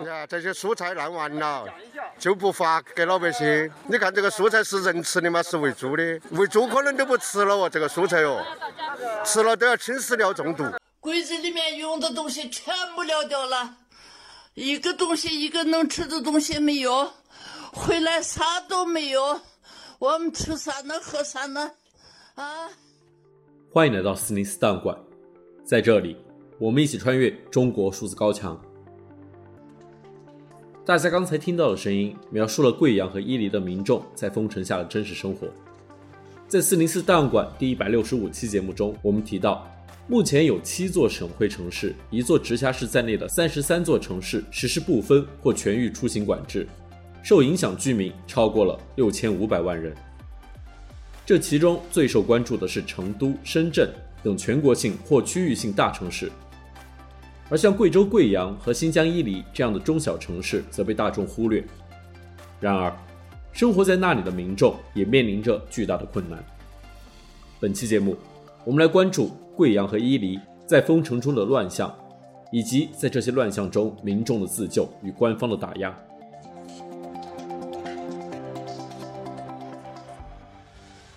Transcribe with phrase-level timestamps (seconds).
[0.00, 1.66] 你看这些蔬菜烂完了，
[2.18, 3.70] 就不发给老百姓。
[3.86, 5.42] 你看这个蔬菜是人吃的吗？
[5.42, 6.20] 是喂猪的？
[6.30, 8.44] 喂猪可能都不吃了哦，这个蔬菜哦，
[9.24, 10.64] 吃了都要青饲料中毒。
[10.98, 13.76] 柜子里面用的东西全部撂掉了，
[14.54, 17.12] 一个东西一个能吃的东西没有，
[17.72, 19.40] 回来啥都没有，
[19.98, 20.98] 我们吃啥呢？
[21.00, 21.70] 喝啥呢？
[22.34, 22.68] 啊！
[23.72, 24.98] 欢迎来到四零四档案馆，
[25.64, 26.16] 在这里，
[26.58, 28.60] 我们一起穿越中国数字高墙。
[30.86, 35.48] 大家刚才听到的声音，描述了贵阳和伊犁的民众在封城下的真实生活。
[36.46, 39.66] 在四零四档案馆第一百六十五期节目中，我们提到，
[40.06, 46.68] 目前有七座省会城市、一座直辖市在内的三十三座城市实施部分或全域出行管制，
[47.22, 49.94] 受影响居民超过了六千五百万人。
[51.24, 53.88] 这其中最受关注的是成都、深圳
[54.22, 56.30] 等全国性或区域性大城市。
[57.54, 61.64] 而像贵州贵阳和新疆伊犁这样的中小城市则被大众忽略。
[62.58, 62.92] 然而，
[63.52, 66.44] 生活在那里的民众也面临着巨大的困难。
[67.60, 68.16] 本期节目，
[68.64, 71.94] 我们来关注贵阳和伊犁在封城中的乱象，
[72.50, 75.96] 以及在这些乱象中民众的自救与官方的打压。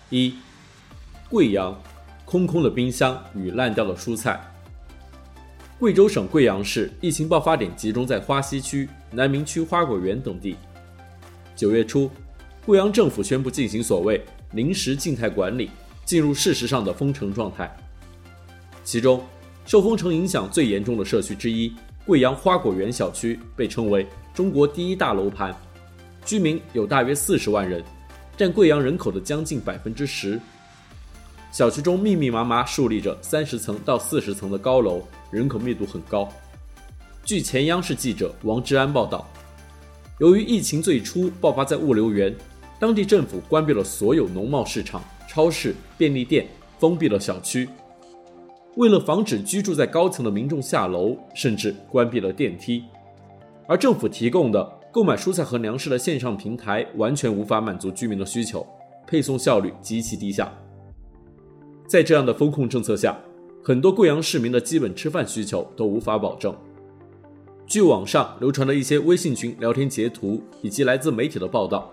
[0.08, 0.36] 一，
[1.28, 1.76] 贵阳，
[2.24, 4.40] 空空的冰箱与烂掉的蔬菜。
[5.78, 10.56] 贵州省贵阳市疫情爆发点集中在花溪区、南明区花果园等地。
[11.54, 12.10] 九月初，
[12.66, 14.20] 贵阳政府宣布进行所谓
[14.54, 15.70] 临时静态管理，
[16.04, 17.72] 进入事实上的封城状态。
[18.82, 19.22] 其中，
[19.66, 21.72] 受封城影响最严重的社区之一——
[22.04, 25.54] 贵阳花果园小区，被称为中国第一大楼盘，
[26.24, 27.80] 居民有大约四十万人，
[28.36, 30.40] 占贵阳人口的将近百分之十。
[31.58, 36.28] 小区中密密麻麻竖立着三十层到四十层的高楼，人口密度很高。
[37.24, 39.26] 据前央视记者王志安报道，
[40.20, 42.32] 由于疫情最初爆发在物流园，
[42.78, 46.46] 当地政府关闭了所有农贸市场、超市、便利店，
[46.78, 47.68] 封闭了小区。
[48.76, 52.84] 为了防止居住在高层的民众下楼，甚至关闭了电梯。
[53.66, 58.64] 而政府提供的购买蔬菜和粮食的线上平台完全无法满足居民的需求，
[59.08, 60.48] 配送效率极其低下。
[61.88, 63.18] 在这样的封控政策下，
[63.64, 66.54] 很多贵阳市民的基本吃饭需求都无法保证。
[67.66, 71.90] 据网上流传的一些微信群聊天截图以及来自媒体的报道，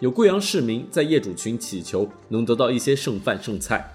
[0.00, 3.90] 有贵阳市民在业主群祈求能得到一些剩饭剩菜。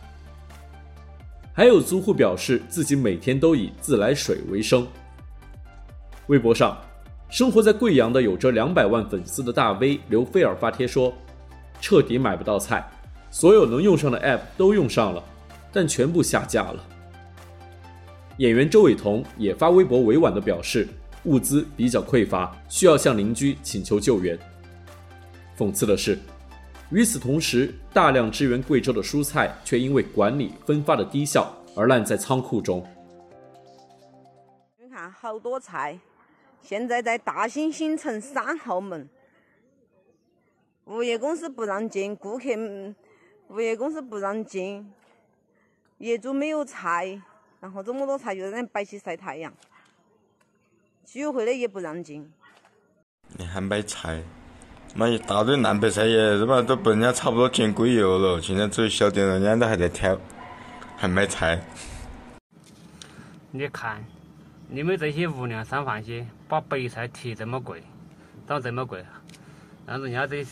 [1.54, 4.88] 还有租户表示自己每天都以自来水为生。
[6.28, 6.76] 微博上，
[7.30, 11.14] 生活在贵阳的有着两百万粉丝的大 V 刘菲尔发帖说
[11.80, 12.90] ：“彻底买不到菜，
[13.30, 15.24] 所有能用上的 App 都用上了。”
[15.74, 16.86] 但全部下架了。
[18.38, 20.88] 演员周伟彤也发微博委婉地表示，
[21.26, 24.38] 物资比较匮乏，需要向邻居请求救援。
[25.58, 26.18] 讽刺的是，
[26.90, 32.86] 与此同时，大量支援贵州的蔬菜却因为管理分发的低效而烂在仓库中。
[34.80, 36.00] 你看，好多菜
[36.62, 39.08] 现在在大兴新城三号门，
[40.86, 42.46] 物业公司不让进，顾客
[43.50, 44.92] 物业公司不让进。
[46.04, 47.18] 业主没有菜，
[47.62, 49.54] 然后这么多菜就在那摆起晒太阳，
[51.06, 52.30] 居委会的也不让进。
[53.38, 54.22] 你还买菜？
[54.96, 58.42] 买一大堆烂白菜耶，这帮都被人家差不多见鬼油了。
[58.42, 60.20] 现在只有小店人家都还在挑，
[60.98, 61.64] 还买菜。
[63.52, 64.04] 你看，
[64.68, 67.82] 你们这些无良商贩些，把白菜提这么贵，
[68.46, 69.06] 涨这么贵，
[69.88, 70.46] 让人家这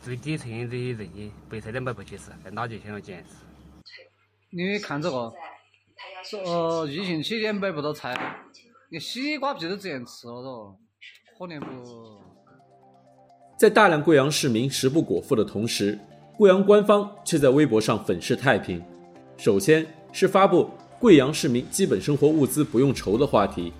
[0.00, 3.34] 最底层的这些人些白菜都买不起吃，在哪几天了简直。
[4.52, 5.32] 你看这个，
[6.24, 8.18] 说呃，疫情期间买不到菜，
[8.88, 10.76] 连西瓜皮都直接吃了都，
[11.38, 12.20] 可怜不？
[13.56, 15.96] 在大量贵阳市民食不果腹的同时，
[16.36, 18.82] 贵阳官方却在微博上粉饰太平。
[19.36, 20.68] 首先是发布
[20.98, 23.72] “贵阳市民基本生活物资不用愁”的话题，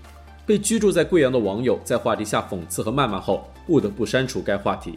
[0.46, 4.96] 被居住在贵阳的网友在话题下讽刺和谩骂后，不得不删除该话题。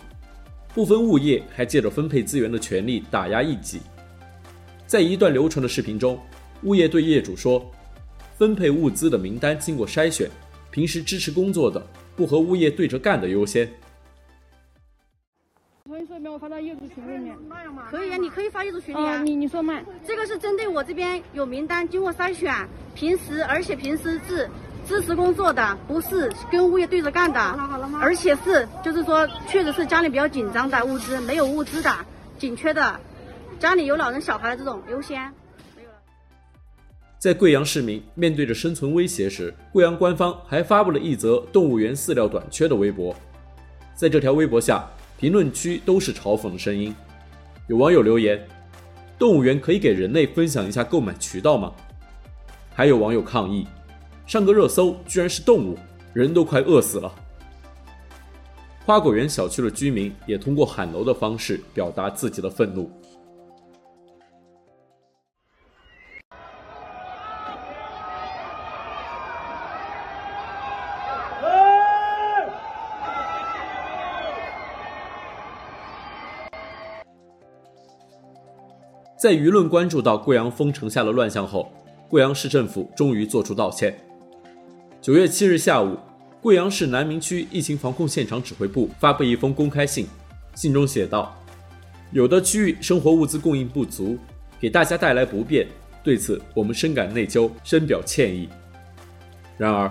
[0.72, 3.82] 部分物业还借着分配资源的权利打压异己。
[4.94, 6.20] 在一段流程的视频中，
[6.62, 7.66] 物业对业主说
[8.38, 10.30] ：“分配物资的名单经过筛选，
[10.70, 11.84] 平时支持工作的，
[12.16, 13.68] 不和物业对着干的优先。”
[15.90, 17.36] 可以说没有发到业主群里面，
[17.90, 19.20] 可以啊，你可以发业主群里啊。
[19.24, 19.82] 你你说嘛？
[20.06, 22.54] 这个是针对我这边有名单经过筛选，
[22.94, 24.48] 平时而且平时是
[24.86, 27.40] 支持工作的，不是跟物业对着干的。
[27.40, 27.98] 好了好了吗？
[28.00, 31.92] 而且是就是说，确实是家里比较紧张的物资，没有物资的，
[32.38, 33.00] 紧缺的。
[33.60, 35.22] 家里有老人、小孩的这种优先
[35.76, 35.96] 没有了。
[37.18, 43.16] 在贵阳市民面对着生存威胁时，贵阳官方还发布了一则动物园饲料短缺的微博。
[43.96, 44.86] 在这条微博下，
[45.18, 46.94] 评论区都是嘲讽的声音。
[47.68, 48.46] 有网友留言
[49.18, 51.72] ：“动物园可以给人类分享一下购买渠道吗？”
[52.76, 53.66] 还有网友抗议
[54.28, 55.78] ：“上个热搜居然是动物，
[56.12, 57.14] 人都快饿死了。”
[58.86, 62.92] 花果园小区的居民也通过喊楼的方式表达自己的愤怒。
[79.24, 81.72] 在舆论关注到贵阳封城下的乱象后，
[82.10, 83.98] 贵阳市政府终于做出道歉。
[85.02, 85.98] 九月七日下午，
[86.42, 90.08] 贵阳市南明区疫情防控现场指挥部发布一封公开信，
[90.56, 91.34] 信中写道
[92.12, 94.18] ：“有的区域生活物资供应不足，
[94.60, 95.66] 给大家带来不便，
[96.04, 98.50] 对此我们深感内疚，深表歉意。”
[99.58, 99.90] 然而，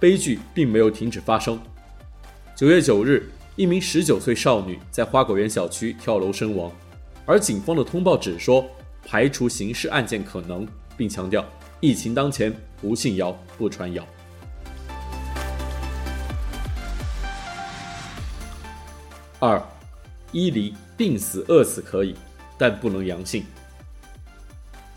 [0.00, 1.60] 悲剧并没有停止发生。
[2.56, 6.72] 九月九日，一名十九岁少女在花果园小区跳楼身亡。
[7.26, 8.66] 而警方的通报只说
[9.06, 10.66] 排除刑事案件可能，
[10.96, 11.42] 并强调
[11.80, 14.06] 疫情当前，不信谣不传谣。
[19.38, 19.62] 二，
[20.32, 22.14] 伊犁病死饿死可以，
[22.58, 23.44] 但不能阳性。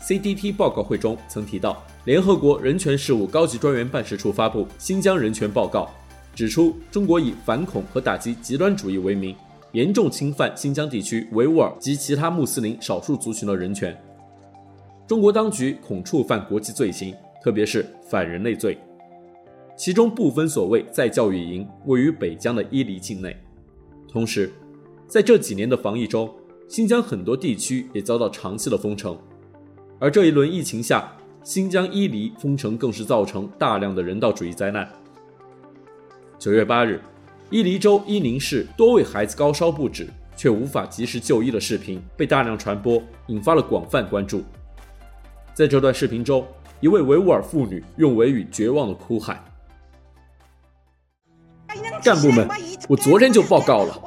[0.02, 5.90] CDT 报告会中曾提到，联合国人权事务高级专员办事处发布《新疆人权报告》，
[6.36, 9.34] 指出中国以反恐和打击极端主义为名。
[9.72, 13.96] 严重侵犯新疆地区维吾尔及其他穆斯林少数族群的人权。
[15.06, 18.78] 中国当局恐触犯国际罪行，特别是反人类罪。
[19.76, 23.36] 其中部分所谓再教育营位于北疆的伊犁境内。
[24.10, 24.52] 同时，
[25.06, 26.30] 在这几年的防疫中，
[26.66, 29.16] 新疆很多地区也遭到长期的封城。
[29.98, 31.12] 而这一轮疫情下，
[31.42, 34.88] 新疆伊犁封城更是造成大量的人道主义灾难。
[36.38, 37.00] 九月八日。
[37.50, 40.06] 伊犁州伊宁市多位孩子高烧不止，
[40.36, 44.44] 却无法及时就医的视频被大量传播，引发了广泛关注。
[45.54, 46.46] 在这段视频中，
[46.80, 49.42] 一位维吾尔妇女用维语绝望的哭喊
[52.04, 52.46] ：“干部们，
[52.86, 53.98] 我昨天就报告了，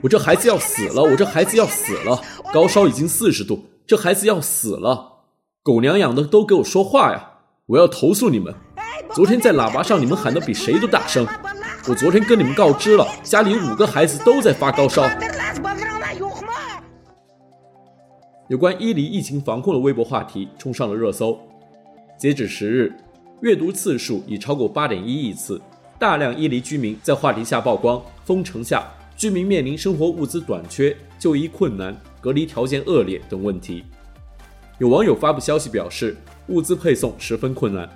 [0.00, 5.24] 我这孩子要死了，我这孩子要死了，高烧已经四十度，这孩子要死了，
[5.64, 7.30] 狗娘养的都给我说话呀！
[7.66, 8.54] 我要投诉你们，
[9.12, 11.26] 昨天在喇叭上你们喊的比谁都大声。”
[11.86, 15.06] 我昨天跟你们告知了，家里五个孩子都在发高烧。
[18.48, 21.38] 有关伊犁疫情防控的微博话题冲上了热搜，
[22.16, 22.90] 截止十日，
[23.42, 25.60] 阅读次数已超过八点一亿次。
[25.98, 33.84] 大量伊犁居民在话题下曝光，封城下居民面临生活物资短缺、就医困难、隔离条件恶劣等问题。
[34.78, 36.16] 有网友发布消息表示，
[36.48, 37.86] 物资配送十分困难。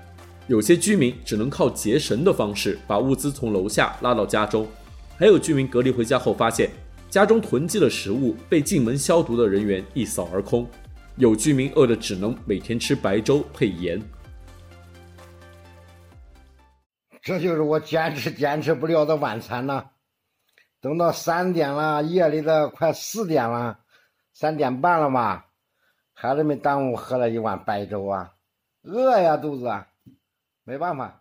[0.48, 4.66] 有些居民只能靠结绳的方式把物资从楼下拉到家中，
[5.18, 6.70] 还有居民隔离回家后发现
[7.10, 10.66] 家中囤积的食物被进门消毒的人员一扫而空，
[11.16, 14.00] 有居民饿得只能每天吃白粥配盐。
[17.20, 19.84] 这就是我坚持坚持不了的晚餐呐，
[20.80, 23.80] 等到三点了，夜里的快四点了，
[24.32, 25.44] 三点半了嘛，
[26.14, 28.32] 孩子们耽误喝了一碗白粥啊，
[28.84, 29.70] 饿呀肚子。
[30.68, 31.18] 没办法，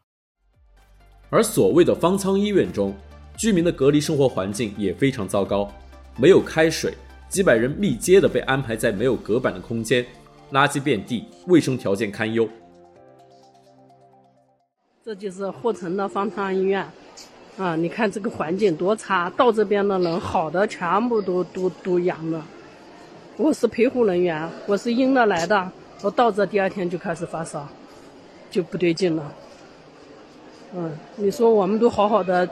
[1.29, 2.93] 而所谓的方舱医院中，
[3.37, 5.71] 居民的隔离生活环境也非常糟糕，
[6.17, 6.93] 没有开水，
[7.29, 10.05] 几百人密接的被安排在没有隔板的空间，
[10.51, 12.45] 垃圾遍地，卫生条件堪忧。
[15.01, 16.85] 这就是霍城的方舱医院，
[17.57, 22.45] 啊，你看这个环境多差，到这边的人好的全部都都都阳了。
[23.37, 27.65] 我是陪护人员，我是阴的来的，我到这第二天就开始发烧。
[28.49, 29.33] 就不对劲了，
[30.73, 32.47] 嗯，你说我们都好好的，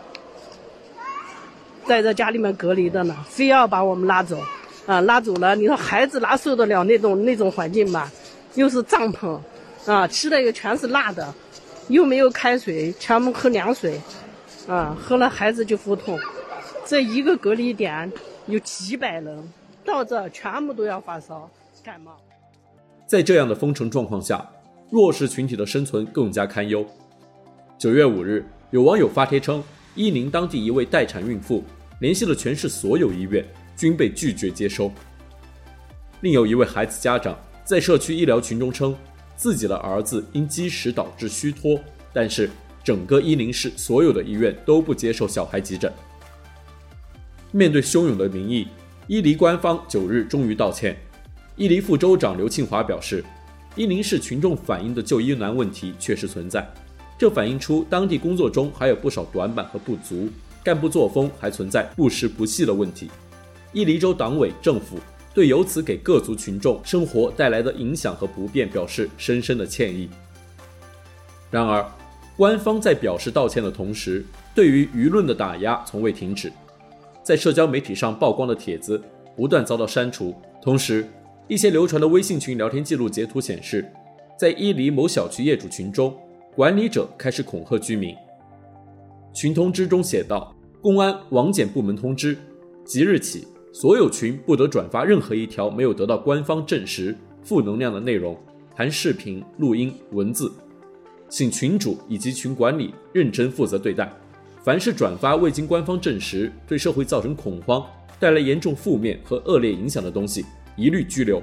[1.86, 4.40] 在这家里面隔离的呢，非要把我们拉走，
[4.86, 8.12] 啊，拉走了，你说孩子哪受得了那种那种环境吧？
[8.56, 9.40] 又是帐篷，
[9.86, 11.34] 啊，吃的又全是辣的，
[11.88, 14.00] 又没有开水，全部喝凉水，
[14.68, 16.20] 啊，喝了孩子就腹痛。
[16.86, 18.12] 这一个隔离点
[18.46, 21.50] 有几百人，到这全部都要发烧
[21.84, 22.16] 感冒。
[23.08, 24.46] 在这样的封城状况下。
[24.92, 26.86] 弱势群体的生存更加堪忧。
[27.77, 29.63] 九月五日，有网友发帖称，
[29.96, 31.63] 伊宁当地一位待产孕妇
[32.00, 33.44] 联系了全市所有医院，
[33.75, 34.92] 均被拒绝接收。
[36.22, 38.96] 另有一位孩子家长在社区医疗群中称，
[39.36, 41.80] 自己的儿子因积食导致虚脱，
[42.13, 42.50] 但是
[42.84, 45.92] 整个伊宁市所有的医院都不接受小孩急诊。
[47.51, 48.68] 面对汹涌的民意，
[49.08, 50.96] 伊犁官方九日终于道歉。
[51.56, 53.25] 伊犁副州长刘庆华表示。
[53.75, 56.65] 伊宁市群众反映的就医难问题确实存在，
[57.17, 60.29] 这反映出当地工作中还有不少短板和不足，
[60.63, 63.10] 干部作风还存在不时不细的问题。
[63.74, 64.98] 伊犁州党委政府
[65.34, 70.10] 对由此给各族群众生活带来的影响和不便表示深深的歉意。
[71.51, 71.86] 然而，
[72.38, 76.50] 官方在表示道歉的同时，对于舆论的打压从未停止，
[77.24, 79.03] 在社交媒体上曝光的帖子
[79.36, 81.05] 不断遭到删除，同时，
[81.48, 83.86] 一些流传的微信群聊天记录截图显示，
[84.36, 86.12] 在伊犁某小区业主群中，
[86.56, 88.16] 管理者开始恐吓居民。
[89.32, 92.36] 群通知中写道：“公安网检部门通知，
[92.84, 98.36] 即日起，所有群不得转发任何一条没有得到官方证实、负能量的内容，
[98.74, 100.52] 含视频、录音、文字。”
[101.30, 104.12] 请群主以及群管理认真负责对待，
[104.64, 107.86] 凡是转发未经官方证实、对社会造成恐慌、
[108.20, 110.44] 带来严重负面和恶劣影响的东西，
[110.75, 111.41] 一律拘留，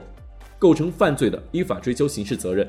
[0.58, 2.68] 构成犯罪的依法追究刑事责任，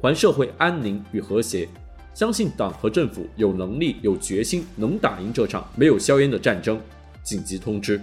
[0.00, 1.68] 还社会安宁与和谐。
[2.14, 6.80] 相信党和政府有能力、有决心，能打赢这场没有硝烟的战争。
[7.22, 8.00] 紧急通知。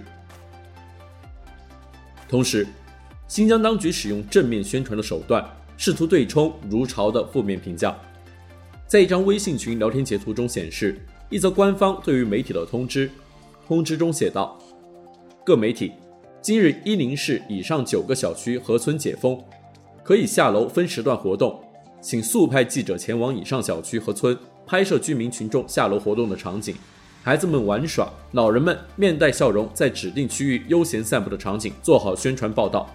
[2.28, 2.66] 同时，
[3.28, 5.44] 新疆当局使用正面宣传的手段，
[5.76, 7.96] 试图对冲如潮的负面评价。
[8.86, 10.96] 在一张微信群聊天截图中显示，
[11.28, 13.10] 一则官方对于媒体的通知。
[13.66, 14.56] 通知中写道
[15.44, 15.92] ：“各媒体，
[16.46, 19.36] 今日伊宁市以上九个小区和村解封，
[20.04, 21.60] 可以下楼分时段活动，
[22.00, 26.76] 请速派记者前往以上小区和村拍摄居民群众下楼活动的场景，
[27.24, 32.88] 孩子们玩耍，老人们面带笑容在指定区域悠闲散步的场景做好宣传报道，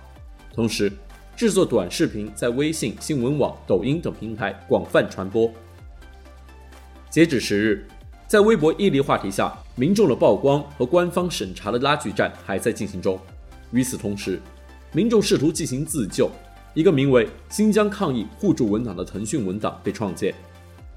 [0.54, 0.90] 同时
[1.36, 5.52] 制作短视频在微信、新闻网、抖音等平台广泛传播。”
[7.12, 7.86] 截止十日，
[8.28, 13.20] 在微博伊犁话题下，民众的曝光和官方审查的拉锯战还在进行中。
[13.72, 14.40] 与此同时，
[14.94, 16.30] 民众试图进行自救，
[16.74, 20.34] 一个名为“新疆抗疫互助文档”的腾讯文档被创建。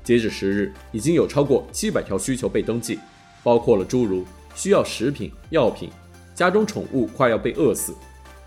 [0.03, 2.99] 截止十日，已经有超过七百条需求被登记，
[3.43, 5.89] 包括了诸如需要食品、药品、
[6.35, 7.95] 家中宠物快要被饿死、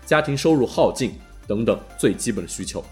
[0.06, 1.12] 家庭收入耗尽
[1.46, 2.84] 等等最基本的需求。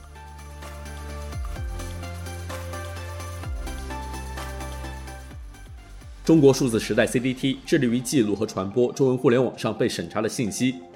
[6.24, 10.74] 中国数字时代 CDT 致力于记录和传播中文互联网上被审查的信息，